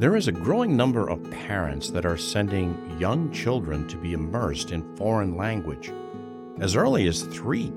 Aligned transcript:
There 0.00 0.16
is 0.16 0.28
a 0.28 0.32
growing 0.32 0.78
number 0.78 1.10
of 1.10 1.30
parents 1.30 1.90
that 1.90 2.06
are 2.06 2.16
sending 2.16 2.96
young 2.98 3.30
children 3.32 3.86
to 3.88 3.98
be 3.98 4.14
immersed 4.14 4.72
in 4.72 4.96
foreign 4.96 5.36
language 5.36 5.92
as 6.58 6.74
early 6.74 7.06
as 7.06 7.24
three. 7.24 7.70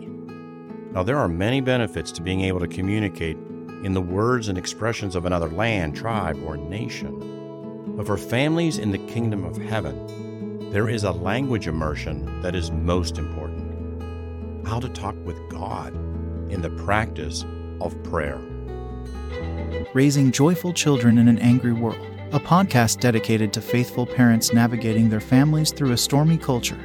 Now, 0.94 1.04
there 1.04 1.18
are 1.18 1.28
many 1.28 1.60
benefits 1.60 2.14
to 2.14 2.22
being 2.22 2.40
able 2.40 2.62
to 2.62 2.68
communicate 2.70 3.36
in 3.84 3.94
the 3.94 4.02
words 4.02 4.48
and 4.48 4.58
expressions 4.58 5.18
of 5.18 5.26
another 5.26 5.50
land, 5.50 5.98
tribe, 5.98 6.42
or 6.46 6.56
nation. 6.56 7.98
But 7.98 8.06
for 8.06 8.16
families 8.16 8.78
in 8.78 8.92
the 8.92 9.06
kingdom 9.06 9.44
of 9.44 9.58
heaven, 9.58 10.70
there 10.72 10.88
is 10.88 11.04
a 11.04 11.12
language 11.12 11.68
immersion 11.68 12.42
that 12.42 12.56
is 12.56 12.72
most 12.72 13.18
important 13.18 14.66
how 14.66 14.80
to 14.80 14.88
talk 14.88 15.16
with 15.26 15.38
God 15.50 15.94
in 16.50 16.62
the 16.62 16.70
practice 16.70 17.44
of 17.82 18.02
prayer. 18.04 18.40
Raising 19.94 20.32
Joyful 20.32 20.72
Children 20.72 21.18
in 21.18 21.28
an 21.28 21.40
Angry 21.40 21.74
World, 21.74 22.13
a 22.34 22.40
podcast 22.40 23.00
dedicated 23.00 23.54
to 23.54 23.62
faithful 23.62 24.08
parents 24.08 24.54
navigating 24.54 25.08
their 25.08 25.20
families 25.20 25.72
through 25.72 25.92
a 25.92 25.98
stormy 25.98 26.36
culture. 26.36 26.80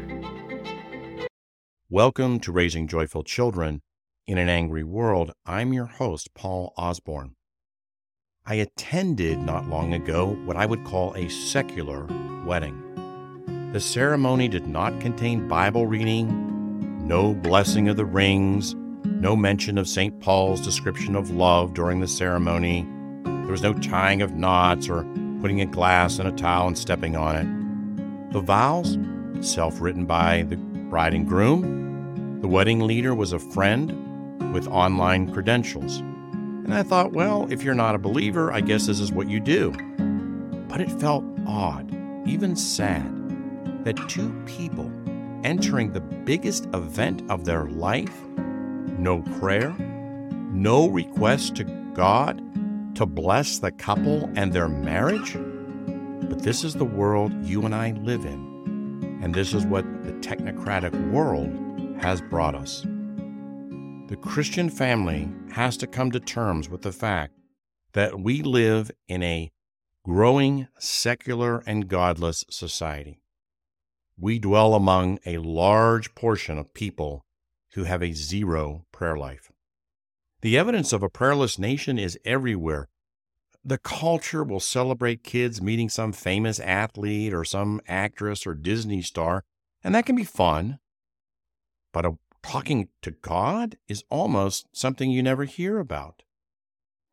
Welcome 1.88 2.38
to 2.40 2.52
Raising 2.52 2.86
Joyful 2.86 3.24
Children 3.24 3.80
in 4.26 4.36
an 4.36 4.50
Angry 4.50 4.84
World. 4.84 5.32
I'm 5.46 5.72
your 5.72 5.86
host, 5.86 6.34
Paul 6.34 6.74
Osborne. 6.76 7.34
I 8.44 8.56
attended 8.56 9.38
not 9.38 9.70
long 9.70 9.94
ago 9.94 10.36
what 10.44 10.58
I 10.58 10.66
would 10.66 10.84
call 10.84 11.14
a 11.14 11.30
secular 11.30 12.06
wedding. 12.44 13.70
The 13.72 13.80
ceremony 13.80 14.48
did 14.48 14.66
not 14.66 15.00
contain 15.00 15.48
Bible 15.48 15.86
reading, 15.86 17.08
no 17.08 17.32
blessing 17.32 17.88
of 17.88 17.96
the 17.96 18.04
rings, 18.04 18.74
no 19.06 19.34
mention 19.34 19.78
of 19.78 19.88
St. 19.88 20.20
Paul's 20.20 20.60
description 20.60 21.16
of 21.16 21.30
love 21.30 21.72
during 21.72 22.00
the 22.00 22.06
ceremony. 22.06 22.86
There 23.24 23.52
was 23.52 23.62
no 23.62 23.72
tying 23.72 24.20
of 24.20 24.34
knots 24.34 24.90
or 24.90 25.06
putting 25.40 25.60
a 25.60 25.66
glass 25.66 26.18
in 26.18 26.26
a 26.26 26.32
towel 26.32 26.66
and 26.66 26.76
stepping 26.76 27.16
on 27.16 27.36
it. 27.36 28.32
The 28.32 28.40
vows, 28.40 28.98
self 29.40 29.80
written 29.80 30.04
by 30.04 30.42
the 30.42 30.56
bride 30.56 31.14
and 31.14 31.26
groom. 31.26 32.40
The 32.40 32.48
wedding 32.48 32.80
leader 32.80 33.14
was 33.14 33.32
a 33.32 33.38
friend 33.38 34.52
with 34.52 34.68
online 34.68 35.32
credentials. 35.32 35.98
And 35.98 36.74
I 36.74 36.82
thought, 36.82 37.12
well, 37.12 37.46
if 37.50 37.62
you're 37.62 37.74
not 37.74 37.94
a 37.94 37.98
believer, 37.98 38.52
I 38.52 38.60
guess 38.60 38.86
this 38.86 39.00
is 39.00 39.12
what 39.12 39.28
you 39.28 39.40
do. 39.40 39.72
But 40.68 40.80
it 40.80 40.90
felt 41.00 41.24
odd, 41.46 41.90
even 42.26 42.54
sad, 42.56 43.84
that 43.84 43.96
two 44.08 44.30
people 44.44 44.90
entering 45.44 45.92
the 45.92 46.00
biggest 46.00 46.66
event 46.74 47.22
of 47.30 47.44
their 47.44 47.66
life, 47.66 48.26
no 48.98 49.22
prayer, 49.38 49.74
no 50.52 50.88
request 50.88 51.56
to 51.56 51.64
God 51.94 52.42
to 52.98 53.06
bless 53.06 53.60
the 53.60 53.70
couple 53.70 54.28
and 54.34 54.52
their 54.52 54.68
marriage. 54.68 55.34
But 56.28 56.42
this 56.42 56.64
is 56.64 56.74
the 56.74 56.84
world 56.84 57.32
you 57.44 57.62
and 57.62 57.72
I 57.72 57.92
live 57.92 58.24
in. 58.24 59.20
And 59.22 59.32
this 59.32 59.54
is 59.54 59.64
what 59.64 59.84
the 60.02 60.14
technocratic 60.14 61.12
world 61.12 61.48
has 62.02 62.20
brought 62.20 62.56
us. 62.56 62.80
The 64.08 64.18
Christian 64.20 64.68
family 64.68 65.28
has 65.52 65.76
to 65.76 65.86
come 65.86 66.10
to 66.10 66.18
terms 66.18 66.68
with 66.68 66.82
the 66.82 66.90
fact 66.90 67.34
that 67.92 68.18
we 68.18 68.42
live 68.42 68.90
in 69.06 69.22
a 69.22 69.52
growing 70.04 70.66
secular 70.80 71.62
and 71.68 71.86
godless 71.86 72.44
society. 72.50 73.20
We 74.18 74.40
dwell 74.40 74.74
among 74.74 75.20
a 75.24 75.38
large 75.38 76.16
portion 76.16 76.58
of 76.58 76.74
people 76.74 77.24
who 77.74 77.84
have 77.84 78.02
a 78.02 78.12
zero 78.12 78.86
prayer 78.90 79.16
life. 79.16 79.52
The 80.40 80.56
evidence 80.56 80.92
of 80.92 81.02
a 81.02 81.08
prayerless 81.08 81.58
nation 81.58 81.98
is 81.98 82.18
everywhere. 82.24 82.88
The 83.64 83.78
culture 83.78 84.44
will 84.44 84.60
celebrate 84.60 85.24
kids 85.24 85.60
meeting 85.60 85.88
some 85.88 86.12
famous 86.12 86.60
athlete 86.60 87.34
or 87.34 87.44
some 87.44 87.80
actress 87.88 88.46
or 88.46 88.54
Disney 88.54 89.02
star, 89.02 89.44
and 89.82 89.94
that 89.94 90.06
can 90.06 90.14
be 90.14 90.24
fun. 90.24 90.78
But 91.92 92.06
a 92.06 92.18
talking 92.42 92.88
to 93.02 93.10
God 93.10 93.76
is 93.88 94.04
almost 94.10 94.66
something 94.72 95.10
you 95.10 95.22
never 95.22 95.44
hear 95.44 95.78
about. 95.78 96.22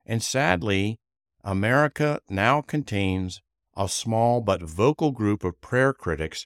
And 0.05 0.23
sadly, 0.23 0.99
America 1.43 2.21
now 2.29 2.61
contains 2.61 3.41
a 3.75 3.89
small 3.89 4.39
but 4.39 4.61
vocal 4.61 5.11
group 5.11 5.43
of 5.43 5.59
prayer 5.61 5.93
critics, 5.93 6.45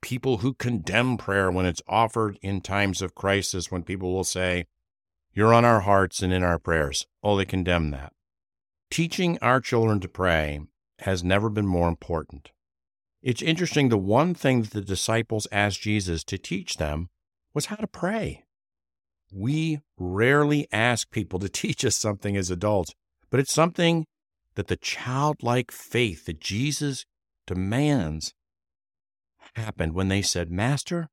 people 0.00 0.38
who 0.38 0.54
condemn 0.54 1.16
prayer 1.16 1.50
when 1.50 1.66
it's 1.66 1.82
offered 1.86 2.38
in 2.42 2.60
times 2.60 3.00
of 3.00 3.14
crisis, 3.14 3.70
when 3.70 3.82
people 3.82 4.12
will 4.12 4.24
say, 4.24 4.64
You're 5.36 5.52
on 5.52 5.66
our 5.66 5.80
hearts 5.80 6.22
and 6.22 6.32
in 6.32 6.42
our 6.42 6.58
prayers. 6.58 7.06
Oh, 7.22 7.36
they 7.36 7.44
condemn 7.44 7.90
that. 7.90 8.14
Teaching 8.90 9.38
our 9.42 9.60
children 9.60 10.00
to 10.00 10.08
pray 10.08 10.60
has 11.00 11.22
never 11.22 11.50
been 11.50 11.66
more 11.66 11.88
important. 11.88 12.52
It's 13.22 13.42
interesting, 13.42 13.90
the 13.90 13.98
one 13.98 14.32
thing 14.32 14.62
that 14.62 14.70
the 14.70 14.80
disciples 14.80 15.46
asked 15.52 15.82
Jesus 15.82 16.24
to 16.24 16.38
teach 16.38 16.78
them 16.78 17.10
was 17.52 17.66
how 17.66 17.76
to 17.76 17.86
pray. 17.86 18.44
We 19.30 19.80
rarely 19.98 20.68
ask 20.72 21.10
people 21.10 21.38
to 21.40 21.48
teach 21.50 21.84
us 21.84 21.96
something 21.96 22.34
as 22.34 22.50
adults, 22.50 22.94
but 23.28 23.38
it's 23.38 23.52
something 23.52 24.06
that 24.54 24.68
the 24.68 24.76
childlike 24.76 25.70
faith 25.70 26.24
that 26.24 26.40
Jesus 26.40 27.04
demands 27.46 28.32
happened 29.54 29.92
when 29.92 30.08
they 30.08 30.22
said, 30.22 30.50
Master, 30.50 31.08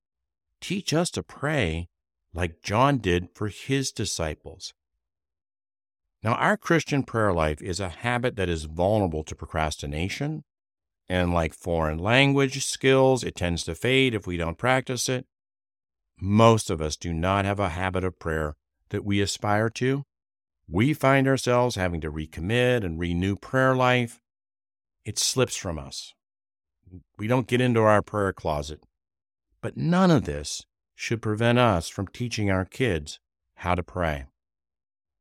teach 0.62 0.94
us 0.94 1.10
to 1.12 1.24
pray 1.24 1.90
like 2.34 2.62
John 2.62 2.98
did 2.98 3.30
for 3.34 3.48
his 3.48 3.92
disciples. 3.92 4.74
Now, 6.24 6.34
our 6.36 6.56
Christian 6.56 7.04
prayer 7.04 7.34
life 7.34 7.62
is 7.62 7.80
a 7.80 7.90
habit 7.90 8.36
that 8.38 8.50
is 8.50 8.64
vulnerable 8.64 9.24
to 9.26 9.36
procrastination. 9.36 10.44
And 11.10 11.34
like 11.34 11.54
foreign 11.54 12.00
language 12.00 12.66
skills, 12.66 13.24
it 13.24 13.36
tends 13.36 13.64
to 13.66 13.76
fade 13.76 14.16
if 14.16 14.26
we 14.26 14.38
don't 14.38 14.58
practice 14.58 15.10
it. 15.10 15.26
Most 16.20 16.70
of 16.70 16.82
us 16.82 16.96
do 16.96 17.14
not 17.14 17.44
have 17.44 17.60
a 17.60 17.70
habit 17.70 18.06
of 18.06 18.20
prayer 18.20 18.56
that 18.90 19.04
we 19.04 19.20
aspire 19.20 19.70
to. 19.72 20.06
We 20.70 20.94
find 20.94 21.28
ourselves 21.28 21.76
having 21.76 22.00
to 22.02 22.12
recommit 22.12 22.86
and 22.86 22.98
renew 22.98 23.36
prayer 23.36 23.76
life. 23.76 24.22
It 25.04 25.20
slips 25.20 25.58
from 25.58 25.78
us. 25.78 26.14
We 27.18 27.28
don't 27.28 27.48
get 27.48 27.60
into 27.60 27.82
our 27.82 28.02
prayer 28.02 28.32
closet. 28.32 28.86
But 29.62 29.76
none 29.76 30.10
of 30.10 30.24
this 30.24 30.66
should 30.96 31.22
prevent 31.22 31.60
us 31.60 31.90
from 31.90 32.08
teaching 32.08 32.50
our 32.50 32.66
kids 32.66 33.20
how 33.56 33.76
to 33.76 33.84
pray. 33.84 34.26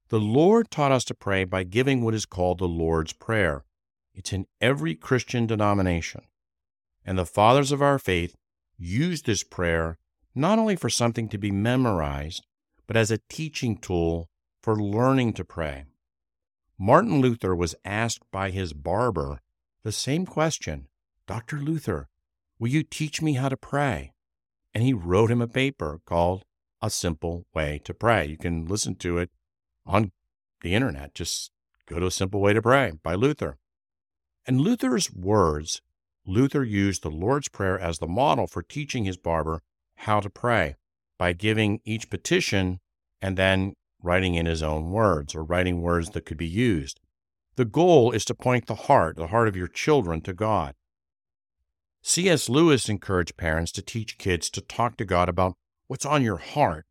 The 0.09 0.21
Lord 0.21 0.71
taught 0.71 0.93
us 0.93 1.05
to 1.05 1.15
pray 1.15 1.45
by 1.45 1.65
giving 1.65 2.03
what 2.03 2.15
is 2.15 2.27
called 2.27 2.59
the 2.59 2.69
Lord's 2.69 3.13
Prayer. 3.13 3.65
It's 4.15 4.33
in 4.33 4.47
every 4.61 4.95
Christian 4.95 5.47
denomination. 5.47 6.23
And 7.05 7.19
the 7.19 7.27
fathers 7.27 7.73
of 7.73 7.81
our 7.81 7.99
faith 7.99 8.37
used 8.77 9.27
this 9.27 9.43
prayer 9.43 9.99
not 10.35 10.59
only 10.59 10.77
for 10.77 10.91
something 10.91 11.29
to 11.29 11.39
be 11.39 11.51
memorized, 11.51 12.47
but 12.87 12.97
as 12.97 13.11
a 13.11 13.21
teaching 13.29 13.77
tool 13.77 14.29
for 14.63 14.77
learning 14.77 15.33
to 15.35 15.45
pray. 15.45 15.85
Martin 16.79 17.21
Luther 17.21 17.55
was 17.55 17.75
asked 17.85 18.25
by 18.31 18.51
his 18.51 18.73
barber 18.73 19.41
the 19.83 19.93
same 19.93 20.27
question 20.27 20.89
Dr. 21.27 21.59
Luther, 21.59 22.09
will 22.59 22.69
you 22.69 22.83
teach 22.83 23.23
me 23.23 23.35
how 23.35 23.49
to 23.49 23.57
pray? 23.57 24.13
And 24.75 24.83
he 24.83 24.93
wrote 24.93 25.31
him 25.31 25.43
a 25.43 25.49
paper 25.49 26.01
called 26.07 26.45
A 26.81 26.91
Simple 26.91 27.47
Way 27.55 27.81
to 27.85 27.95
Pray. 27.95 28.27
You 28.27 28.37
can 28.37 28.67
listen 28.67 28.95
to 28.97 29.19
it 29.19 29.31
on 29.85 30.13
the 30.63 30.75
internet. 30.75 31.15
Just 31.15 31.51
go 31.87 31.99
to 31.99 32.07
A 32.07 32.11
Simple 32.11 32.41
Way 32.41 32.53
to 32.55 32.63
Pray 32.63 32.93
by 33.03 33.15
Luther. 33.15 33.59
And 34.47 34.61
Luther's 34.61 35.13
words, 35.13 35.83
Luther 36.27 36.65
used 36.65 37.03
the 37.03 37.11
Lord's 37.11 37.49
Prayer 37.49 37.79
as 37.79 37.99
the 37.99 38.07
model 38.07 38.47
for 38.47 38.63
teaching 38.63 39.05
his 39.05 39.17
barber 39.17 39.63
how 39.97 40.21
to 40.21 40.31
pray 40.31 40.77
by 41.19 41.33
giving 41.33 41.81
each 41.85 42.11
petition 42.11 42.81
and 43.21 43.37
then 43.37 43.75
writing 44.03 44.35
in 44.35 44.47
his 44.47 44.63
own 44.63 44.91
words 44.91 45.35
or 45.35 45.45
writing 45.45 45.81
words 45.81 46.11
that 46.11 46.27
could 46.27 46.37
be 46.37 46.49
used. 46.49 46.99
The 47.57 47.65
goal 47.65 48.11
is 48.13 48.25
to 48.25 48.35
point 48.35 48.67
the 48.67 48.75
heart, 48.75 49.17
the 49.17 49.29
heart 49.29 49.47
of 49.47 49.57
your 49.57 49.69
children, 49.69 50.23
to 50.23 50.33
God. 50.33 50.75
C.S. 52.03 52.49
Lewis 52.49 52.89
encouraged 52.89 53.37
parents 53.37 53.73
to 53.73 53.83
teach 53.83 54.19
kids 54.19 54.51
to 54.51 54.61
talk 54.61 54.97
to 54.97 55.05
God 55.05 55.29
about 55.29 55.55
what's 55.87 56.07
on 56.07 56.23
your 56.23 56.39
heart 56.39 56.85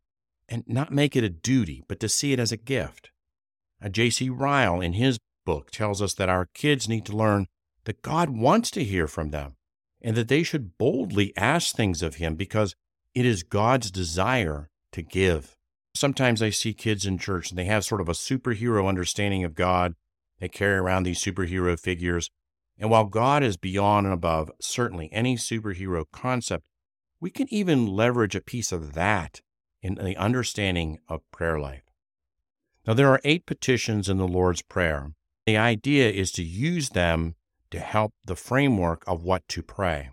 and 0.48 0.64
not 0.66 0.92
make 0.92 1.14
it 1.14 1.24
a 1.24 1.28
duty, 1.28 1.84
but 1.88 2.00
to 2.00 2.08
see 2.08 2.32
it 2.32 2.40
as 2.40 2.52
a 2.52 2.56
gift. 2.56 3.10
J.C. 3.90 4.30
Ryle, 4.30 4.80
in 4.80 4.94
his 4.94 5.18
book, 5.44 5.70
tells 5.70 6.00
us 6.00 6.14
that 6.14 6.28
our 6.28 6.46
kids 6.54 6.88
need 6.88 7.04
to 7.06 7.16
learn 7.16 7.46
that 7.84 8.02
God 8.02 8.30
wants 8.30 8.70
to 8.72 8.84
hear 8.84 9.06
from 9.06 9.30
them 9.30 9.56
and 10.00 10.16
that 10.16 10.28
they 10.28 10.42
should 10.42 10.76
boldly 10.78 11.32
ask 11.36 11.74
things 11.74 12.02
of 12.02 12.16
Him 12.16 12.34
because 12.34 12.74
it 13.14 13.24
is 13.24 13.42
God's 13.42 13.90
desire 13.90 14.68
to 14.92 15.02
give. 15.02 15.56
Sometimes 15.94 16.42
I 16.42 16.50
see 16.50 16.74
kids 16.74 17.06
in 17.06 17.18
church 17.18 17.50
and 17.50 17.58
they 17.58 17.66
have 17.66 17.84
sort 17.84 18.00
of 18.00 18.08
a 18.08 18.12
superhero 18.12 18.88
understanding 18.88 19.44
of 19.44 19.54
God. 19.54 19.94
They 20.40 20.48
carry 20.48 20.76
around 20.76 21.04
these 21.04 21.22
superhero 21.22 21.78
figures. 21.78 22.30
And 22.78 22.90
while 22.90 23.04
God 23.04 23.42
is 23.42 23.56
beyond 23.56 24.06
and 24.06 24.14
above 24.14 24.50
certainly 24.60 25.08
any 25.12 25.36
superhero 25.36 26.04
concept, 26.12 26.64
we 27.20 27.30
can 27.30 27.52
even 27.52 27.86
leverage 27.86 28.34
a 28.34 28.40
piece 28.40 28.72
of 28.72 28.94
that 28.94 29.40
in 29.80 29.94
the 29.94 30.16
understanding 30.16 30.98
of 31.08 31.28
prayer 31.30 31.58
life. 31.58 31.84
Now, 32.86 32.94
there 32.94 33.10
are 33.10 33.20
eight 33.22 33.46
petitions 33.46 34.08
in 34.08 34.16
the 34.16 34.26
Lord's 34.26 34.62
Prayer. 34.62 35.12
The 35.46 35.56
idea 35.56 36.10
is 36.10 36.32
to 36.32 36.42
use 36.42 36.90
them 36.90 37.36
to 37.70 37.78
help 37.78 38.12
the 38.24 38.36
framework 38.36 39.04
of 39.06 39.22
what 39.22 39.46
to 39.48 39.62
pray. 39.62 40.10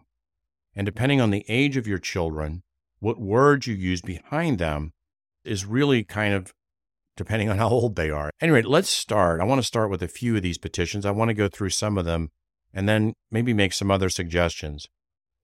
And 0.76 0.86
depending 0.86 1.20
on 1.20 1.32
the 1.32 1.46
age 1.48 1.78
of 1.78 1.88
your 1.88 1.98
children, 1.98 2.64
what 3.00 3.20
words 3.20 3.68
you 3.68 3.76
use 3.76 4.02
behind 4.02 4.60
them 4.60 4.94
is 5.44 5.66
really 5.66 6.04
kind 6.04 6.34
of 6.34 6.54
depending 7.18 7.50
on 7.50 7.58
how 7.58 7.70
old 7.70 7.96
they 7.96 8.10
are. 8.10 8.32
Anyway, 8.40 8.62
let's 8.62 8.90
start. 8.90 9.42
I 9.42 9.44
want 9.44 9.60
to 9.60 9.68
start 9.68 9.90
with 9.90 10.02
a 10.02 10.08
few 10.08 10.36
of 10.36 10.42
these 10.42 10.58
petitions. 10.58 11.06
I 11.06 11.12
want 11.12 11.30
to 11.30 11.34
go 11.34 11.50
through 11.50 11.72
some 11.72 11.98
of 11.98 12.06
them 12.06 12.30
and 12.74 12.88
then 12.88 13.14
maybe 13.32 13.54
make 13.54 13.74
some 13.74 13.92
other 13.92 14.10
suggestions. 14.10 14.88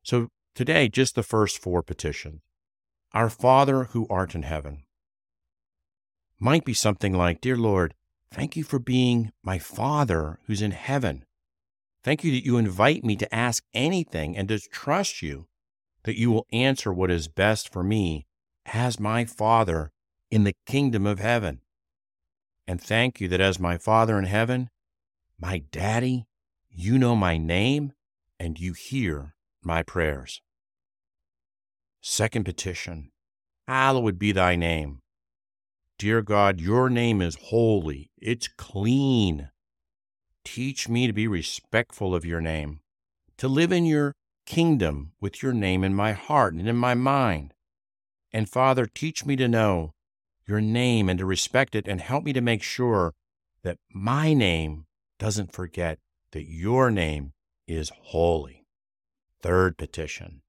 So 0.04 0.30
today, 0.54 0.88
just 0.88 1.16
the 1.16 1.24
first 1.24 1.58
four 1.58 1.82
petitions. 1.82 2.42
Our 3.14 3.30
Father 3.30 3.86
who 3.86 4.08
art 4.10 4.36
in 4.36 4.44
heaven 4.44 4.84
might 6.40 6.66
be 6.66 6.74
something 6.74 7.14
like, 7.14 7.42
Dear 7.42 7.56
Lord, 7.56 7.94
thank 8.32 8.56
you 8.56 8.64
for 8.64 8.80
being 8.80 9.32
my 9.42 9.58
Father 9.58 10.40
who's 10.46 10.62
in 10.62 10.72
heaven. 10.72 11.26
Thank 12.04 12.24
you 12.24 12.32
that 12.32 12.46
you 12.46 12.58
invite 12.58 13.04
me 13.04 13.16
to 13.16 13.34
ask 13.34 13.64
anything 13.74 14.38
and 14.38 14.48
to 14.50 14.60
trust 14.60 15.22
you 15.22 15.48
that 16.04 16.20
you 16.20 16.32
will 16.32 16.46
answer 16.52 16.94
what 16.94 17.10
is 17.10 17.28
best 17.28 17.72
for 17.72 17.84
me 17.84 18.28
as 18.68 19.00
my 19.00 19.26
Father 19.26 19.92
in 20.30 20.44
the 20.44 20.56
kingdom 20.66 21.06
of 21.06 21.20
heaven. 21.20 21.62
And 22.68 22.82
thank 22.82 23.20
you 23.20 23.28
that 23.30 23.42
as 23.42 23.60
my 23.60 23.78
Father 23.78 24.18
in 24.18 24.26
heaven, 24.26 24.70
my 25.40 25.64
Daddy, 25.72 26.26
you 26.78 26.98
know 26.98 27.16
my 27.16 27.38
name 27.38 27.94
and 28.38 28.60
you 28.60 28.74
hear 28.74 29.34
my 29.64 29.82
prayers. 29.82 30.42
Second 32.02 32.44
petition 32.44 33.12
Hallowed 33.68 34.20
be 34.20 34.32
thy 34.32 34.56
name. 34.56 35.00
Dear 35.98 36.22
God, 36.22 36.60
your 36.60 36.90
name 36.90 37.22
is 37.22 37.38
holy, 37.46 38.12
it's 38.18 38.48
clean. 38.48 39.50
Teach 40.44 40.88
me 40.90 41.08
to 41.08 41.14
be 41.14 41.28
respectful 41.28 42.14
of 42.14 42.26
your 42.26 42.42
name, 42.42 42.82
to 43.38 43.48
live 43.48 43.72
in 43.72 43.86
your 43.86 44.14
kingdom 44.46 45.14
with 45.20 45.42
your 45.42 45.54
name 45.54 45.84
in 45.84 45.96
my 45.96 46.12
heart 46.12 46.54
and 46.54 46.68
in 46.68 46.76
my 46.76 46.94
mind. 46.94 47.54
And 48.32 48.50
Father, 48.50 48.86
teach 48.86 49.26
me 49.26 49.36
to 49.38 49.48
know 49.48 49.94
your 50.46 50.62
name 50.62 51.10
and 51.10 51.18
to 51.18 51.26
respect 51.26 51.74
it, 51.74 51.88
and 51.88 52.02
help 52.02 52.24
me 52.24 52.34
to 52.34 52.42
make 52.42 52.62
sure 52.62 53.14
that 53.64 53.80
my 53.92 54.34
name 54.34 54.86
doesn't 55.18 55.54
forget 55.54 55.98
that 56.36 56.50
your 56.50 56.92
name 56.92 57.32
is 57.66 57.94
holy. 57.98 58.66
Third 59.42 59.78
petition 59.78 60.42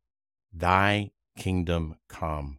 Thy 0.52 1.12
kingdom 1.38 1.94
come. 2.08 2.58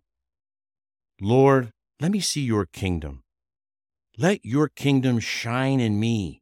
Lord, 1.20 1.72
let 2.00 2.10
me 2.10 2.22
see 2.22 2.40
your 2.40 2.66
kingdom. 2.66 3.24
Let 4.18 4.46
your 4.46 4.70
kingdom 4.70 5.20
shine 5.20 5.82
in 5.82 6.00
me. 6.00 6.42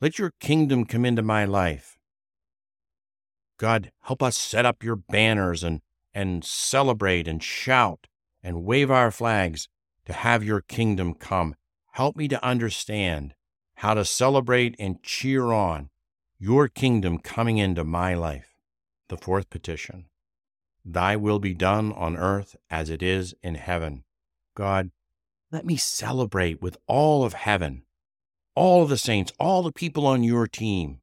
Let 0.00 0.20
your 0.20 0.32
kingdom 0.38 0.84
come 0.84 1.04
into 1.04 1.22
my 1.22 1.44
life. 1.44 1.98
God, 3.58 3.90
help 4.02 4.22
us 4.22 4.36
set 4.36 4.64
up 4.64 4.84
your 4.84 4.96
banners 4.96 5.64
and, 5.64 5.80
and 6.14 6.44
celebrate 6.44 7.26
and 7.26 7.42
shout 7.42 8.06
and 8.44 8.64
wave 8.64 8.92
our 8.92 9.10
flags 9.10 9.66
to 10.04 10.12
have 10.12 10.44
your 10.44 10.60
kingdom 10.60 11.14
come. 11.14 11.56
Help 11.94 12.14
me 12.14 12.28
to 12.28 12.44
understand 12.44 13.34
how 13.78 13.94
to 13.94 14.04
celebrate 14.04 14.76
and 14.78 15.02
cheer 15.02 15.50
on 15.50 15.88
your 16.42 16.66
kingdom 16.66 17.20
coming 17.20 17.58
into 17.58 17.84
my 17.84 18.14
life. 18.14 18.56
The 19.08 19.16
fourth 19.16 19.48
petition 19.48 20.06
Thy 20.84 21.14
will 21.14 21.38
be 21.38 21.54
done 21.54 21.92
on 21.92 22.16
earth 22.16 22.56
as 22.68 22.90
it 22.90 23.00
is 23.00 23.32
in 23.44 23.54
heaven. 23.54 24.02
God, 24.56 24.90
let 25.52 25.64
me 25.64 25.76
celebrate 25.76 26.60
with 26.60 26.76
all 26.88 27.24
of 27.24 27.34
heaven, 27.34 27.84
all 28.56 28.82
of 28.82 28.88
the 28.88 28.98
saints, 28.98 29.32
all 29.38 29.62
the 29.62 29.70
people 29.70 30.04
on 30.04 30.24
your 30.24 30.48
team, 30.48 31.00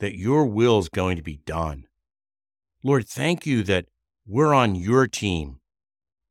that 0.00 0.18
your 0.18 0.44
will 0.44 0.80
is 0.80 0.90
going 0.90 1.16
to 1.16 1.22
be 1.22 1.38
done. 1.46 1.86
Lord, 2.82 3.08
thank 3.08 3.46
you 3.46 3.62
that 3.62 3.86
we're 4.26 4.52
on 4.52 4.74
your 4.74 5.06
team. 5.06 5.60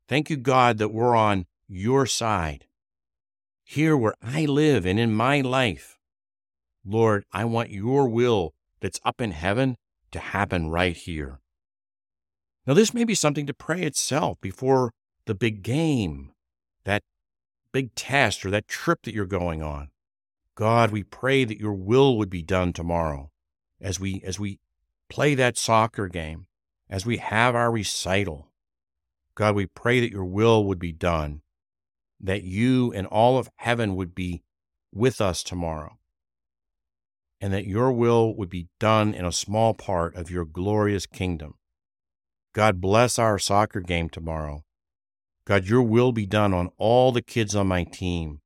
Thank 0.08 0.30
you, 0.30 0.36
God, 0.36 0.78
that 0.78 0.92
we're 0.92 1.16
on 1.16 1.46
your 1.66 2.06
side. 2.06 2.66
Here 3.64 3.96
where 3.96 4.14
I 4.22 4.44
live 4.44 4.86
and 4.86 5.00
in 5.00 5.12
my 5.12 5.40
life, 5.40 5.93
Lord, 6.84 7.24
I 7.32 7.44
want 7.44 7.70
your 7.70 8.08
will 8.08 8.54
that's 8.80 9.00
up 9.04 9.20
in 9.20 9.30
heaven 9.30 9.76
to 10.12 10.18
happen 10.18 10.68
right 10.68 10.96
here. 10.96 11.40
Now, 12.66 12.74
this 12.74 12.94
may 12.94 13.04
be 13.04 13.14
something 13.14 13.46
to 13.46 13.54
pray 13.54 13.82
itself 13.82 14.40
before 14.40 14.92
the 15.26 15.34
big 15.34 15.62
game, 15.62 16.32
that 16.84 17.02
big 17.72 17.94
test 17.94 18.44
or 18.44 18.50
that 18.50 18.68
trip 18.68 19.02
that 19.02 19.14
you're 19.14 19.26
going 19.26 19.62
on. 19.62 19.90
God, 20.54 20.90
we 20.90 21.02
pray 21.02 21.44
that 21.44 21.58
your 21.58 21.74
will 21.74 22.16
would 22.16 22.30
be 22.30 22.42
done 22.42 22.72
tomorrow 22.72 23.30
as 23.80 23.98
we, 23.98 24.22
as 24.24 24.38
we 24.38 24.60
play 25.08 25.34
that 25.34 25.58
soccer 25.58 26.08
game, 26.08 26.46
as 26.88 27.04
we 27.04 27.16
have 27.16 27.54
our 27.54 27.70
recital. 27.72 28.52
God, 29.34 29.56
we 29.56 29.66
pray 29.66 30.00
that 30.00 30.12
your 30.12 30.24
will 30.24 30.64
would 30.64 30.78
be 30.78 30.92
done, 30.92 31.42
that 32.20 32.44
you 32.44 32.92
and 32.92 33.06
all 33.08 33.36
of 33.36 33.50
heaven 33.56 33.96
would 33.96 34.14
be 34.14 34.42
with 34.92 35.20
us 35.20 35.42
tomorrow, 35.42 35.98
and 37.44 37.52
that 37.52 37.66
your 37.66 37.92
will 37.92 38.34
would 38.34 38.48
be 38.48 38.68
done 38.80 39.12
in 39.12 39.26
a 39.26 39.30
small 39.30 39.74
part 39.74 40.16
of 40.16 40.30
your 40.30 40.46
glorious 40.46 41.04
kingdom. 41.04 41.56
God, 42.54 42.80
bless 42.80 43.18
our 43.18 43.38
soccer 43.38 43.82
game 43.82 44.08
tomorrow. 44.08 44.64
God, 45.44 45.66
your 45.66 45.82
will 45.82 46.10
be 46.10 46.24
done 46.24 46.54
on 46.54 46.70
all 46.78 47.12
the 47.12 47.20
kids 47.20 47.54
on 47.54 47.66
my 47.66 47.84
team, 47.84 48.40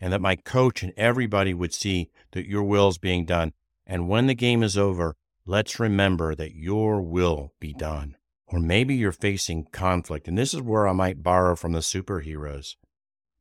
and 0.00 0.12
that 0.12 0.20
my 0.20 0.36
coach 0.36 0.84
and 0.84 0.92
everybody 0.96 1.52
would 1.52 1.74
see 1.74 2.08
that 2.30 2.46
your 2.46 2.62
will 2.62 2.86
is 2.86 2.98
being 2.98 3.24
done 3.24 3.52
and 3.84 4.08
when 4.08 4.28
the 4.28 4.36
game 4.36 4.62
is 4.62 4.78
over, 4.78 5.16
let's 5.44 5.80
remember 5.80 6.36
that 6.36 6.54
your 6.54 7.02
will 7.02 7.54
be 7.58 7.72
done. 7.72 8.14
Or 8.46 8.60
maybe 8.60 8.94
you're 8.94 9.10
facing 9.10 9.64
conflict, 9.72 10.28
and 10.28 10.38
this 10.38 10.54
is 10.54 10.62
where 10.62 10.86
I 10.86 10.92
might 10.92 11.24
borrow 11.24 11.56
from 11.56 11.72
the 11.72 11.80
superheroes. 11.80 12.76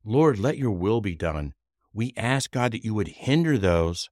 Lord, 0.04 0.40
let 0.40 0.58
your 0.58 0.72
will 0.72 1.02
be 1.02 1.14
done. 1.14 1.54
We 1.94 2.16
ask 2.18 2.50
God 2.50 2.72
that 2.72 2.84
you 2.84 2.96
would 2.96 3.10
hinder 3.10 3.60
those 3.60 4.10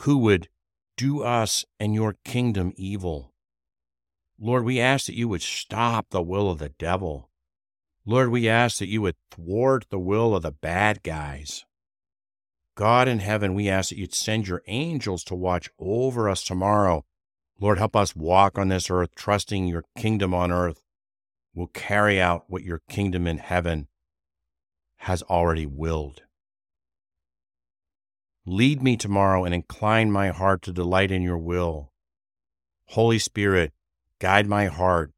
who 0.00 0.18
would 0.18 0.48
do 0.96 1.22
us 1.22 1.64
and 1.78 1.94
your 1.94 2.16
kingdom 2.24 2.72
evil. 2.76 3.32
Lord, 4.40 4.64
we 4.64 4.80
ask 4.80 5.06
that 5.06 5.16
you 5.16 5.28
would 5.28 5.42
stop 5.42 6.10
the 6.10 6.22
will 6.22 6.50
of 6.50 6.58
the 6.58 6.68
devil. 6.70 7.30
Lord, 8.06 8.30
we 8.30 8.48
ask 8.48 8.78
that 8.78 8.88
you 8.88 9.02
would 9.02 9.16
thwart 9.30 9.86
the 9.90 9.98
will 9.98 10.34
of 10.34 10.42
the 10.42 10.52
bad 10.52 11.02
guys. 11.02 11.64
God 12.76 13.08
in 13.08 13.18
heaven, 13.18 13.54
we 13.54 13.68
ask 13.68 13.88
that 13.88 13.98
you'd 13.98 14.14
send 14.14 14.46
your 14.46 14.62
angels 14.68 15.24
to 15.24 15.34
watch 15.34 15.68
over 15.78 16.28
us 16.28 16.44
tomorrow. 16.44 17.04
Lord, 17.60 17.78
help 17.78 17.96
us 17.96 18.14
walk 18.14 18.56
on 18.56 18.68
this 18.68 18.88
earth, 18.88 19.10
trusting 19.16 19.66
your 19.66 19.84
kingdom 19.96 20.32
on 20.32 20.52
earth 20.52 20.80
will 21.58 21.66
carry 21.68 22.20
out 22.20 22.44
what 22.46 22.62
your 22.62 22.80
kingdom 22.88 23.26
in 23.26 23.38
heaven 23.38 23.88
has 24.98 25.22
already 25.24 25.66
willed. 25.66 26.22
Lead 28.48 28.82
me 28.82 28.96
tomorrow 28.96 29.44
and 29.44 29.54
incline 29.54 30.10
my 30.10 30.30
heart 30.30 30.62
to 30.62 30.72
delight 30.72 31.10
in 31.10 31.20
your 31.20 31.36
will. 31.36 31.92
Holy 32.86 33.18
Spirit, 33.18 33.74
guide 34.20 34.46
my 34.46 34.68
heart 34.68 35.12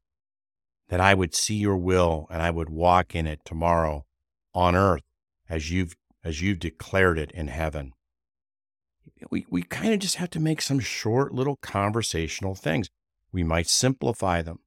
that 0.89 0.99
I 0.99 1.13
would 1.13 1.33
see 1.33 1.55
your 1.55 1.77
will 1.77 2.27
and 2.29 2.41
I 2.41 2.51
would 2.51 2.69
walk 2.69 3.15
in 3.15 3.25
it 3.27 3.39
tomorrow 3.45 4.05
on 4.53 4.75
earth 4.75 5.03
as 5.47 5.71
you've 5.71 5.95
as 6.25 6.41
you've 6.41 6.59
declared 6.59 7.17
it 7.17 7.31
in 7.31 7.47
heaven. 7.47 7.93
We, 9.29 9.45
we 9.49 9.63
kind 9.63 9.93
of 9.93 9.99
just 9.99 10.17
have 10.17 10.29
to 10.31 10.39
make 10.41 10.61
some 10.61 10.81
short 10.81 11.33
little 11.33 11.55
conversational 11.55 12.53
things. 12.53 12.89
We 13.31 13.43
might 13.43 13.67
simplify 13.67 14.41
them. 14.41 14.59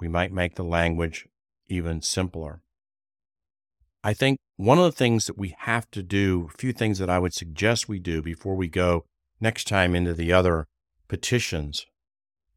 We 0.00 0.08
might 0.08 0.32
make 0.32 0.56
the 0.56 0.64
language 0.64 1.28
even 1.68 2.02
simpler. 2.02 2.63
I 4.06 4.12
think 4.12 4.38
one 4.56 4.76
of 4.76 4.84
the 4.84 4.92
things 4.92 5.24
that 5.26 5.38
we 5.38 5.56
have 5.60 5.90
to 5.92 6.02
do, 6.02 6.50
a 6.52 6.58
few 6.58 6.74
things 6.74 6.98
that 6.98 7.08
I 7.08 7.18
would 7.18 7.32
suggest 7.32 7.88
we 7.88 7.98
do 7.98 8.20
before 8.20 8.54
we 8.54 8.68
go 8.68 9.06
next 9.40 9.66
time 9.66 9.96
into 9.96 10.12
the 10.12 10.30
other 10.30 10.66
petitions, 11.08 11.86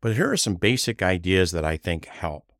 but 0.02 0.16
here 0.16 0.30
are 0.30 0.38
some 0.38 0.56
basic 0.56 1.02
ideas 1.02 1.52
that 1.52 1.64
I 1.64 1.78
think 1.78 2.06
help. 2.06 2.52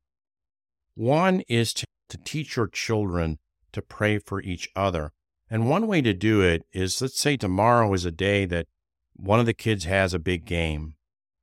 One 0.96 1.42
is 1.50 1.74
to, 1.74 1.86
to 2.08 2.18
teach 2.18 2.56
your 2.56 2.68
children 2.68 3.40
to 3.74 3.82
pray 3.82 4.20
for 4.20 4.42
each 4.42 4.70
other. 4.74 5.12
And 5.50 5.70
one 5.70 5.86
way 5.86 6.02
to 6.02 6.14
do 6.14 6.40
it 6.40 6.66
is 6.72 7.02
let's 7.02 7.20
say 7.20 7.36
tomorrow 7.36 7.94
is 7.94 8.06
a 8.06 8.12
day 8.12 8.46
that 8.46 8.68
one 9.14 9.42
of 9.42 9.46
the 9.46 9.54
kids 9.54 9.84
has 9.84 10.14
a 10.14 10.20
big 10.20 10.46
game. 10.46 10.96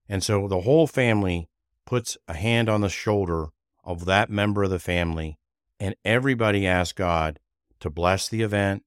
And 0.09 0.25
so 0.25 0.49
the 0.49 0.63
whole 0.63 0.87
family 0.87 1.51
puts 1.85 2.17
a 2.27 2.35
hand 2.35 2.71
on 2.71 2.81
the 2.81 2.89
shoulder 2.89 3.49
of 3.85 4.07
that 4.07 4.31
member 4.31 4.65
of 4.65 4.71
the 4.71 4.79
family, 4.79 5.37
and 5.81 5.95
everybody 6.05 6.67
asked 6.67 6.97
God 6.97 7.39
to 7.81 7.91
bless 7.91 8.29
the 8.29 8.43
event, 8.43 8.85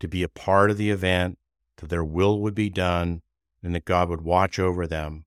to 0.00 0.08
be 0.08 0.22
a 0.22 0.28
part 0.28 0.70
of 0.70 0.76
the 0.76 0.90
event, 0.90 1.38
that 1.78 1.88
their 1.88 2.04
will 2.04 2.40
would 2.40 2.54
be 2.54 2.70
done, 2.70 3.22
and 3.62 3.74
that 3.74 3.84
God 3.84 4.08
would 4.08 4.22
watch 4.22 4.58
over 4.58 4.86
them, 4.86 5.24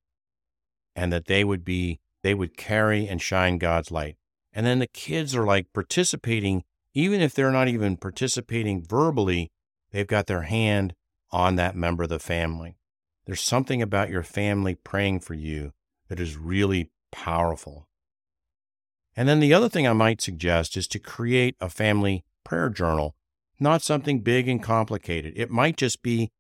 and 0.96 1.12
that 1.12 1.26
they 1.26 1.44
would 1.44 1.66
be, 1.66 2.00
they 2.22 2.34
would 2.34 2.58
carry 2.58 3.08
and 3.08 3.22
shine 3.22 3.58
God's 3.58 3.92
light. 3.92 4.18
And 4.54 4.66
then 4.66 4.80
the 4.80 4.88
kids 4.88 5.36
are 5.36 5.46
like 5.46 5.74
participating 5.74 6.64
even 6.94 7.22
if 7.22 7.34
they're 7.34 7.52
not 7.52 7.68
even 7.68 7.98
participating 7.98 8.84
verbally, 8.84 9.52
they've 9.92 10.08
got 10.08 10.28
their 10.28 10.44
hand 10.44 10.94
on 11.32 11.56
that 11.56 11.76
member 11.76 12.04
of 12.04 12.10
the 12.10 12.20
family. 12.20 12.78
There's 13.26 13.42
something 13.42 13.82
about 13.82 14.10
your 14.10 14.24
family 14.24 14.76
praying 14.76 15.22
for 15.22 15.34
you 15.34 15.72
that 16.08 16.20
is 16.20 16.38
really 16.38 16.92
powerful. 17.12 17.88
And 19.16 19.28
then 19.28 19.40
the 19.40 19.54
other 19.54 19.70
thing 19.70 19.88
I 19.88 19.94
might 19.94 20.22
suggest 20.22 20.76
is 20.76 20.88
to 20.90 21.00
create 21.00 21.56
a 21.62 21.70
family 21.70 22.24
prayer 22.44 22.70
journal, 22.70 23.16
not 23.60 23.82
something 23.82 24.22
big 24.22 24.48
and 24.48 24.62
complicated. 24.62 25.34
It 25.36 25.52
might 25.52 25.78
just 25.78 26.02
be 26.02 26.32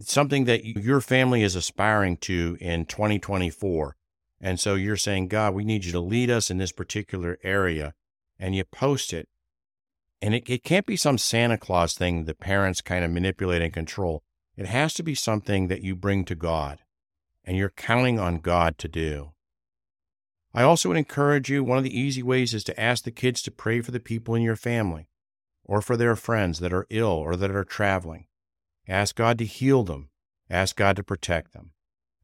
something 0.00 0.44
that 0.44 0.64
your 0.64 1.00
family 1.00 1.42
is 1.42 1.56
aspiring 1.56 2.16
to 2.18 2.56
in 2.60 2.86
2024. 2.86 3.96
And 4.40 4.60
so 4.60 4.74
you're 4.74 4.96
saying, 4.96 5.28
God, 5.28 5.54
we 5.54 5.64
need 5.64 5.84
you 5.84 5.92
to 5.92 6.00
lead 6.00 6.30
us 6.30 6.50
in 6.50 6.58
this 6.58 6.72
particular 6.72 7.38
area. 7.42 7.94
And 8.38 8.54
you 8.54 8.64
post 8.64 9.12
it. 9.12 9.28
And 10.20 10.34
it, 10.34 10.48
it 10.48 10.64
can't 10.64 10.86
be 10.86 10.96
some 10.96 11.18
Santa 11.18 11.58
Claus 11.58 11.94
thing 11.94 12.24
that 12.24 12.40
parents 12.40 12.80
kind 12.80 13.04
of 13.04 13.10
manipulate 13.10 13.62
and 13.62 13.72
control. 13.72 14.22
It 14.56 14.66
has 14.66 14.94
to 14.94 15.02
be 15.02 15.14
something 15.14 15.68
that 15.68 15.82
you 15.82 15.96
bring 15.96 16.24
to 16.26 16.34
God 16.34 16.80
and 17.44 17.56
you're 17.56 17.70
counting 17.70 18.18
on 18.18 18.38
God 18.38 18.78
to 18.78 18.88
do. 18.88 19.33
I 20.54 20.62
also 20.62 20.88
would 20.88 20.98
encourage 20.98 21.50
you 21.50 21.64
one 21.64 21.78
of 21.78 21.84
the 21.84 21.98
easy 21.98 22.22
ways 22.22 22.54
is 22.54 22.62
to 22.64 22.80
ask 22.80 23.02
the 23.02 23.10
kids 23.10 23.42
to 23.42 23.50
pray 23.50 23.80
for 23.80 23.90
the 23.90 23.98
people 23.98 24.36
in 24.36 24.42
your 24.42 24.54
family 24.54 25.08
or 25.64 25.82
for 25.82 25.96
their 25.96 26.14
friends 26.14 26.60
that 26.60 26.72
are 26.72 26.86
ill 26.90 27.08
or 27.08 27.34
that 27.34 27.50
are 27.50 27.64
traveling. 27.64 28.26
Ask 28.86 29.16
God 29.16 29.36
to 29.38 29.44
heal 29.44 29.82
them, 29.82 30.10
ask 30.48 30.76
God 30.76 30.94
to 30.96 31.02
protect 31.02 31.52
them. 31.52 31.72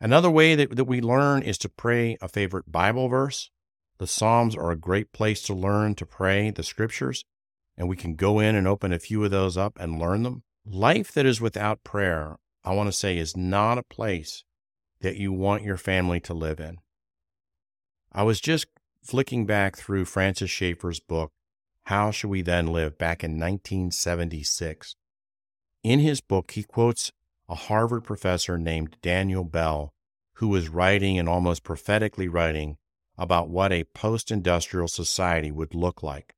Another 0.01 0.31
way 0.31 0.55
that, 0.55 0.77
that 0.77 0.85
we 0.85 1.01
learn 1.01 1.43
is 1.43 1.59
to 1.59 1.69
pray 1.69 2.17
a 2.23 2.29
favorite 2.29 2.71
Bible 2.71 3.09
verse. 3.09 3.51
The 3.99 4.07
Psalms 4.07 4.55
are 4.55 4.71
a 4.71 4.77
great 4.77 5.13
place 5.13 5.43
to 5.43 5.55
learn 5.55 5.97
to 5.97 6.07
pray 6.07 6.51
the 6.51 6.63
scriptures, 6.63 7.25
and 7.77 7.89
we 7.89 7.97
can 7.97 8.15
go 8.15 8.39
in 8.39 8.55
and 8.55 8.67
open 8.69 8.93
a 8.93 8.99
few 8.99 9.25
of 9.25 9.31
those 9.31 9.57
up 9.57 9.77
and 9.81 9.99
learn 9.99 10.23
them. 10.23 10.45
Life 10.65 11.13
that 11.13 11.27
is 11.27 11.41
without 11.41 11.83
prayer, 11.83 12.37
I 12.65 12.75
want 12.75 12.87
to 12.87 12.97
say, 12.97 13.19
is 13.19 13.37
not 13.37 13.77
a 13.77 13.83
place 13.83 14.45
that 15.01 15.17
you 15.17 15.33
want 15.33 15.65
your 15.65 15.77
family 15.77 16.21
to 16.21 16.35
live 16.35 16.61
in. 16.61 16.79
I 18.13 18.25
was 18.25 18.41
just 18.41 18.67
flicking 19.03 19.47
back 19.47 19.77
through 19.77 20.05
Francis 20.05 20.51
Schaeffer's 20.51 20.99
book, 20.99 21.31
How 21.85 22.11
Should 22.11 22.31
We 22.31 22.43
Then 22.43 22.67
Live, 22.67 22.99
back 22.99 23.23
in 23.23 23.33
1976. 23.33 24.97
In 25.85 26.01
his 26.01 26.21
book, 26.21 26.51
he 26.51 26.65
quotes 26.65 27.13
a 27.49 27.55
Harvard 27.55 28.05
professor 28.05 28.59
named 28.59 28.97
Daniel 29.01 29.45
Bell, 29.45 29.95
who 30.35 30.49
was 30.49 30.69
writing 30.69 31.19
and 31.19 31.29
almost 31.29 31.63
prophetically 31.63 32.29
writing 32.29 32.79
about 33.17 33.49
what 33.49 33.73
a 33.73 33.85
post 33.85 34.31
industrial 34.31 34.89
society 34.89 35.53
would 35.53 35.75
look 35.75 36.03
like. 36.03 36.35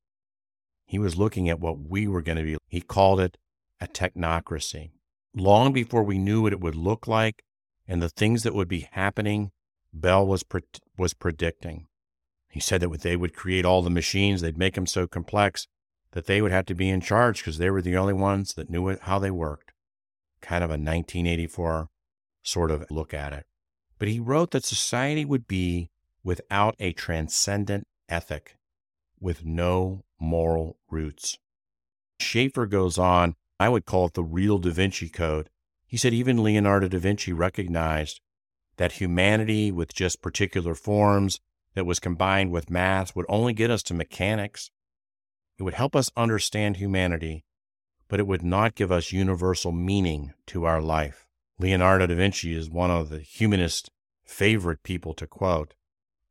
He 0.84 0.98
was 0.98 1.16
looking 1.16 1.48
at 1.48 1.60
what 1.60 1.78
we 1.78 2.06
were 2.06 2.22
going 2.22 2.38
to 2.38 2.44
be. 2.44 2.56
He 2.68 2.80
called 2.80 3.20
it 3.20 3.38
a 3.80 3.86
technocracy. 3.86 4.90
Long 5.34 5.72
before 5.72 6.02
we 6.02 6.18
knew 6.18 6.42
what 6.42 6.52
it 6.52 6.60
would 6.60 6.74
look 6.74 7.06
like 7.06 7.42
and 7.88 8.02
the 8.02 8.10
things 8.10 8.42
that 8.42 8.54
would 8.54 8.68
be 8.68 8.88
happening, 8.92 9.52
Bell 9.92 10.26
was, 10.26 10.42
pre- 10.42 10.62
was 10.96 11.14
predicting. 11.14 11.86
He 12.48 12.60
said 12.60 12.80
that 12.80 13.00
they 13.00 13.16
would 13.16 13.34
create 13.34 13.64
all 13.64 13.82
the 13.82 13.90
machines, 13.90 14.40
they'd 14.40 14.58
make 14.58 14.74
them 14.74 14.86
so 14.86 15.06
complex 15.06 15.66
that 16.12 16.26
they 16.26 16.40
would 16.40 16.52
have 16.52 16.66
to 16.66 16.74
be 16.74 16.88
in 16.88 17.00
charge 17.00 17.38
because 17.38 17.58
they 17.58 17.70
were 17.70 17.82
the 17.82 17.96
only 17.96 18.12
ones 18.12 18.54
that 18.54 18.70
knew 18.70 18.96
how 19.02 19.18
they 19.18 19.30
worked. 19.30 19.72
Kind 20.40 20.62
of 20.62 20.70
a 20.70 20.74
1984 20.74 21.88
sort 22.42 22.70
of 22.70 22.90
look 22.90 23.14
at 23.14 23.32
it. 23.32 23.46
But 23.98 24.08
he 24.08 24.20
wrote 24.20 24.50
that 24.50 24.64
society 24.64 25.24
would 25.24 25.46
be 25.46 25.90
without 26.24 26.74
a 26.78 26.92
transcendent 26.92 27.86
ethic, 28.08 28.56
with 29.20 29.44
no 29.44 30.04
moral 30.20 30.76
roots. 30.90 31.38
Schaeffer 32.20 32.66
goes 32.66 32.98
on, 32.98 33.34
I 33.58 33.68
would 33.68 33.86
call 33.86 34.06
it 34.06 34.14
the 34.14 34.22
real 34.22 34.58
Da 34.58 34.70
Vinci 34.70 35.08
Code. 35.08 35.48
He 35.86 35.96
said 35.96 36.12
even 36.12 36.42
Leonardo 36.42 36.88
da 36.88 36.98
Vinci 36.98 37.32
recognized 37.32 38.20
that 38.76 38.92
humanity 38.92 39.70
with 39.70 39.94
just 39.94 40.22
particular 40.22 40.74
forms 40.74 41.40
that 41.74 41.86
was 41.86 42.00
combined 42.00 42.50
with 42.50 42.70
math 42.70 43.14
would 43.16 43.26
only 43.28 43.52
get 43.52 43.70
us 43.70 43.82
to 43.84 43.94
mechanics 43.94 44.70
it 45.62 45.64
would 45.64 45.74
help 45.74 45.94
us 45.94 46.10
understand 46.16 46.76
humanity, 46.76 47.44
but 48.08 48.18
it 48.18 48.26
would 48.26 48.42
not 48.42 48.74
give 48.74 48.90
us 48.90 49.12
universal 49.12 49.70
meaning 49.70 50.34
to 50.46 50.64
our 50.64 50.80
life. 50.80 51.28
Leonardo 51.58 52.06
da 52.06 52.16
Vinci 52.16 52.52
is 52.52 52.68
one 52.68 52.90
of 52.90 53.08
the 53.08 53.20
humanist 53.20 53.90
favorite 54.24 54.82
people 54.82 55.14
to 55.14 55.26
quote, 55.26 55.74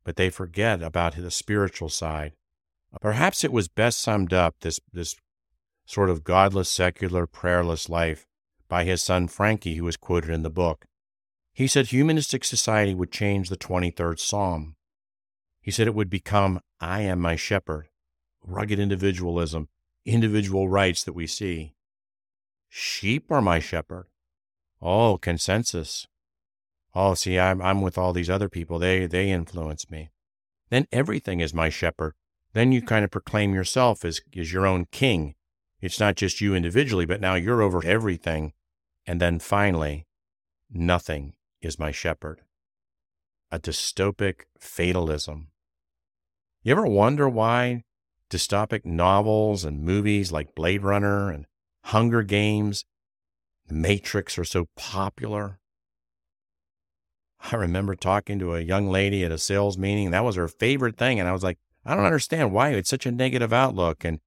but 0.04 0.16
they 0.16 0.28
forget 0.28 0.82
about 0.82 1.16
the 1.16 1.30
spiritual 1.30 1.88
side. 1.88 2.32
Perhaps 3.00 3.42
it 3.42 3.52
was 3.52 3.68
best 3.68 4.00
summed 4.00 4.34
up, 4.34 4.56
this, 4.60 4.78
this 4.92 5.16
sort 5.86 6.10
of 6.10 6.24
godless, 6.24 6.70
secular, 6.70 7.26
prayerless 7.26 7.88
life, 7.88 8.26
by 8.68 8.84
his 8.84 9.02
son 9.02 9.28
Franky, 9.28 9.76
who 9.76 9.84
was 9.84 9.96
quoted 9.96 10.28
in 10.28 10.42
the 10.42 10.50
book. 10.50 10.84
He 11.54 11.66
said 11.66 11.88
humanistic 11.88 12.44
society 12.44 12.94
would 12.94 13.12
change 13.12 13.48
the 13.48 13.56
23rd 13.56 14.18
Psalm. 14.18 14.76
He 15.60 15.70
said 15.70 15.86
it 15.86 15.94
would 15.94 16.10
become, 16.10 16.60
I 16.80 17.02
am 17.02 17.20
my 17.20 17.36
shepherd 17.36 17.88
rugged 18.44 18.78
individualism, 18.78 19.68
individual 20.04 20.68
rights 20.68 21.04
that 21.04 21.12
we 21.12 21.26
see. 21.26 21.74
Sheep 22.68 23.30
are 23.30 23.42
my 23.42 23.58
shepherd. 23.60 24.06
Oh, 24.80 25.18
consensus. 25.18 26.06
Oh, 26.94 27.14
see, 27.14 27.38
I'm, 27.38 27.62
I'm 27.62 27.80
with 27.80 27.96
all 27.96 28.12
these 28.12 28.30
other 28.30 28.48
people. 28.48 28.78
They, 28.78 29.06
they 29.06 29.30
influence 29.30 29.90
me. 29.90 30.10
Then 30.70 30.86
everything 30.90 31.40
is 31.40 31.54
my 31.54 31.68
shepherd. 31.68 32.14
Then 32.52 32.72
you 32.72 32.82
kind 32.82 33.04
of 33.04 33.10
proclaim 33.10 33.54
yourself 33.54 34.04
as, 34.04 34.20
as 34.36 34.52
your 34.52 34.66
own 34.66 34.86
king. 34.90 35.34
It's 35.80 36.00
not 36.00 36.16
just 36.16 36.40
you 36.40 36.54
individually, 36.54 37.06
but 37.06 37.20
now 37.20 37.34
you're 37.34 37.62
over 37.62 37.84
everything. 37.84 38.52
And 39.06 39.20
then 39.20 39.38
finally, 39.38 40.06
nothing 40.70 41.34
is 41.62 41.78
my 41.78 41.90
shepherd. 41.90 42.42
A 43.50 43.58
dystopic 43.58 44.42
fatalism. 44.58 45.48
You 46.62 46.72
ever 46.72 46.86
wonder 46.86 47.28
why 47.28 47.84
dystopic 48.30 48.84
novels 48.84 49.64
and 49.64 49.82
movies 49.82 50.32
like 50.32 50.54
Blade 50.54 50.82
Runner 50.82 51.30
and 51.30 51.46
Hunger 51.84 52.22
Games, 52.22 52.84
The 53.66 53.74
Matrix 53.74 54.38
are 54.38 54.44
so 54.44 54.68
popular. 54.76 55.58
I 57.52 57.56
remember 57.56 57.94
talking 57.94 58.38
to 58.38 58.54
a 58.54 58.60
young 58.60 58.88
lady 58.88 59.24
at 59.24 59.32
a 59.32 59.38
sales 59.38 59.76
meeting. 59.76 60.12
That 60.12 60.24
was 60.24 60.36
her 60.36 60.48
favorite 60.48 60.96
thing. 60.96 61.18
And 61.18 61.28
I 61.28 61.32
was 61.32 61.42
like, 61.42 61.58
I 61.84 61.94
don't 61.94 62.04
understand 62.04 62.52
why 62.52 62.70
it's 62.70 62.88
such 62.88 63.04
a 63.06 63.12
negative 63.12 63.52
outlook. 63.52 64.04
And 64.04 64.20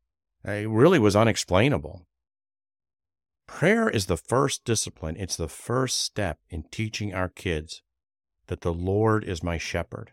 it 0.43 0.69
really 0.69 0.99
was 0.99 1.15
unexplainable. 1.15 2.05
Prayer 3.47 3.89
is 3.89 4.07
the 4.07 4.17
first 4.17 4.65
discipline, 4.65 5.15
it's 5.17 5.37
the 5.37 5.47
first 5.47 5.99
step 5.99 6.39
in 6.49 6.63
teaching 6.71 7.13
our 7.13 7.29
kids 7.29 7.81
that 8.47 8.61
the 8.61 8.73
Lord 8.73 9.23
is 9.23 9.43
my 9.43 9.57
shepherd. 9.57 10.11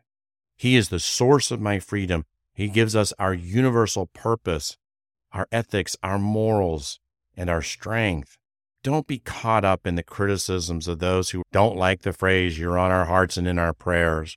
He 0.57 0.77
is 0.77 0.89
the 0.89 1.01
source 1.01 1.51
of 1.51 1.61
my 1.61 1.79
freedom. 1.79 2.25
He 2.55 2.69
gives 2.69 2.95
us 2.95 3.12
our 3.19 3.35
universal 3.35 4.07
purpose, 4.07 4.77
our 5.33 5.49
ethics, 5.51 5.97
our 6.03 6.19
morals, 6.19 7.01
and 7.37 7.49
our 7.49 7.62
strength. 7.62 8.37
Don't 8.83 9.07
be 9.07 9.19
caught 9.19 9.65
up 9.65 9.87
in 9.87 9.95
the 9.95 10.03
criticisms 10.03 10.89
of 10.89 10.99
those 10.99 11.31
who 11.31 11.43
don't 11.53 11.77
like 11.77 12.03
the 12.03 12.12
phrase, 12.12 12.59
you're 12.59 12.79
on 12.79 12.91
our 12.91 13.07
hearts 13.07 13.37
and 13.37 13.47
in 13.47 13.59
our 13.59 13.73
prayers. 13.73 14.37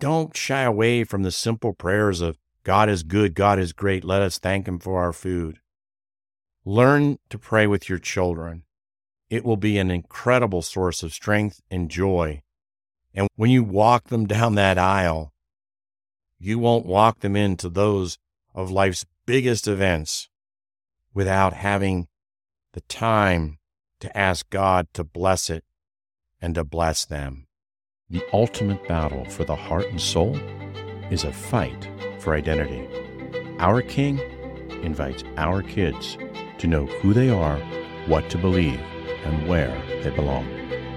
Don't 0.00 0.36
shy 0.36 0.62
away 0.62 1.02
from 1.04 1.24
the 1.24 1.32
simple 1.32 1.72
prayers 1.72 2.20
of, 2.20 2.38
God 2.62 2.88
is 2.88 3.02
good, 3.02 3.34
God 3.34 3.58
is 3.58 3.72
great, 3.72 4.04
let 4.04 4.22
us 4.22 4.38
thank 4.38 4.68
Him 4.68 4.78
for 4.78 5.02
our 5.02 5.12
food. 5.12 5.58
Learn 6.68 7.18
to 7.30 7.38
pray 7.38 7.66
with 7.66 7.88
your 7.88 7.98
children. 7.98 8.64
It 9.30 9.42
will 9.42 9.56
be 9.56 9.78
an 9.78 9.90
incredible 9.90 10.60
source 10.60 11.02
of 11.02 11.14
strength 11.14 11.62
and 11.70 11.90
joy. 11.90 12.42
And 13.14 13.26
when 13.36 13.50
you 13.50 13.64
walk 13.64 14.08
them 14.08 14.26
down 14.26 14.54
that 14.56 14.76
aisle, 14.76 15.32
you 16.38 16.58
won't 16.58 16.84
walk 16.84 17.20
them 17.20 17.36
into 17.36 17.70
those 17.70 18.18
of 18.54 18.70
life's 18.70 19.06
biggest 19.24 19.66
events 19.66 20.28
without 21.14 21.54
having 21.54 22.06
the 22.74 22.82
time 22.82 23.56
to 24.00 24.14
ask 24.14 24.50
God 24.50 24.88
to 24.92 25.04
bless 25.04 25.48
it 25.48 25.64
and 26.38 26.54
to 26.54 26.64
bless 26.64 27.06
them. 27.06 27.46
The 28.10 28.22
ultimate 28.30 28.86
battle 28.86 29.24
for 29.24 29.44
the 29.44 29.56
heart 29.56 29.86
and 29.86 29.98
soul 29.98 30.36
is 31.10 31.24
a 31.24 31.32
fight 31.32 31.88
for 32.18 32.34
identity. 32.34 32.86
Our 33.58 33.80
King 33.80 34.18
invites 34.82 35.24
our 35.38 35.62
kids 35.62 36.18
to 36.58 36.66
know 36.66 36.86
who 36.86 37.12
they 37.12 37.30
are, 37.30 37.58
what 38.06 38.28
to 38.30 38.38
believe, 38.38 38.80
and 39.24 39.48
where 39.48 39.74
they 40.02 40.10
belong. 40.10 40.46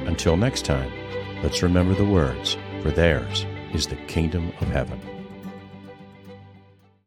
Until 0.05 0.37
next 0.37 0.65
time, 0.65 0.91
let's 1.43 1.63
remember 1.63 1.93
the 1.93 2.05
words, 2.05 2.57
for 2.81 2.91
theirs 2.91 3.45
is 3.73 3.87
the 3.87 3.95
kingdom 4.07 4.51
of 4.61 4.67
heaven. 4.67 4.99